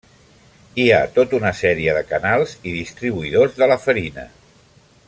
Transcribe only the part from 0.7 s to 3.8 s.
Hi ha tota una sèrie de canals i distribuïdors de la